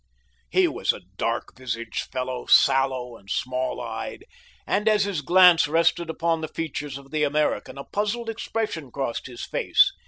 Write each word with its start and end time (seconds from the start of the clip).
He 0.49 0.67
was 0.67 0.91
a 0.93 1.01
dark 1.17 1.55
visaged 1.55 2.11
fellow, 2.11 2.47
sallow 2.47 3.17
and 3.17 3.29
small 3.29 3.79
eyed; 3.79 4.23
and 4.65 4.89
as 4.89 5.03
his 5.03 5.21
glance 5.21 5.67
rested 5.67 6.09
upon 6.09 6.41
the 6.41 6.47
features 6.47 6.97
of 6.97 7.11
the 7.11 7.23
American 7.23 7.77
a 7.77 7.83
puzzled 7.83 8.27
expression 8.27 8.89
crossed 8.89 9.27
his 9.27 9.45
face. 9.45 9.93